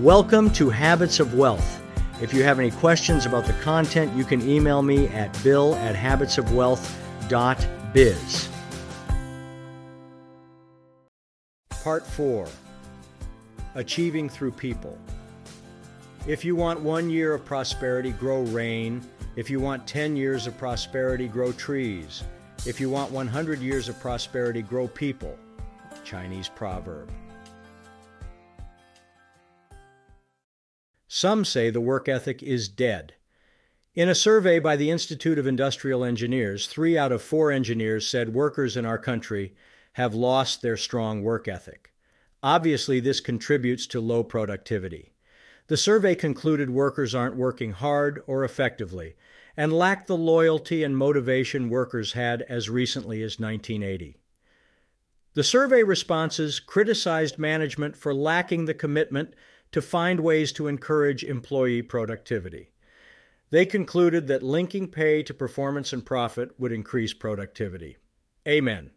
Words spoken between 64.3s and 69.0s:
linking pay to performance and profit would increase productivity. Amen.